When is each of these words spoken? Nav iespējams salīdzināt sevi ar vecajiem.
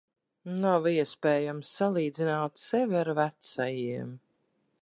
Nav 0.63 0.87
iespējams 0.91 1.69
salīdzināt 1.81 2.65
sevi 2.65 3.01
ar 3.05 3.15
vecajiem. 3.23 4.13